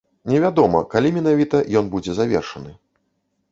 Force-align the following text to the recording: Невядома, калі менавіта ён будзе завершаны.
Невядома, 0.31 0.79
калі 0.93 1.11
менавіта 1.17 1.61
ён 1.83 1.93
будзе 1.93 2.11
завершаны. 2.23 2.71